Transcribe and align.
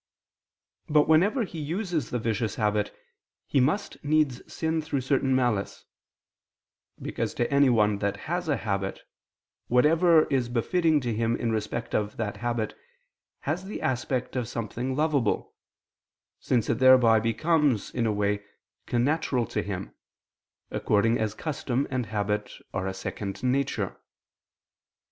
But 0.89 1.07
whenever 1.07 1.43
he 1.43 1.59
uses 1.59 2.09
the 2.09 2.17
vicious 2.17 2.55
habit 2.55 2.91
he 3.45 3.59
must 3.59 4.03
needs 4.03 4.41
sin 4.51 4.81
through 4.81 5.01
certain 5.01 5.35
malice: 5.35 5.85
because 6.99 7.35
to 7.35 7.53
anyone 7.53 7.99
that 7.99 8.17
has 8.25 8.49
a 8.49 8.57
habit, 8.57 9.01
whatever 9.67 10.25
is 10.31 10.49
befitting 10.49 11.01
to 11.01 11.13
him 11.13 11.35
in 11.35 11.51
respect 11.51 11.93
of 11.93 12.17
that 12.17 12.37
habit, 12.37 12.75
has 13.41 13.65
the 13.65 13.79
aspect 13.79 14.35
of 14.35 14.47
something 14.47 14.95
lovable, 14.95 15.53
since 16.39 16.67
it 16.67 16.79
thereby 16.79 17.19
becomes, 17.19 17.93
in 17.93 18.07
a 18.07 18.11
way, 18.11 18.43
connatural 18.87 19.47
to 19.51 19.61
him, 19.61 19.93
according 20.71 21.19
as 21.19 21.35
custom 21.35 21.87
and 21.91 22.07
habit 22.07 22.51
are 22.73 22.87
a 22.87 22.93
second 22.95 23.43
nature. 23.43 23.99